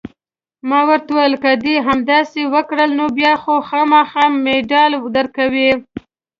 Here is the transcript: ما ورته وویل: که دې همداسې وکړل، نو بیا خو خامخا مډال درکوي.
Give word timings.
ما 0.69 0.79
ورته 0.89 1.09
وویل: 1.13 1.35
که 1.43 1.51
دې 1.65 1.75
همداسې 1.87 2.41
وکړل، 2.53 2.89
نو 2.99 3.05
بیا 3.17 3.33
خو 3.41 3.53
خامخا 3.69 4.25
مډال 4.45 4.91
درکوي. 5.15 5.71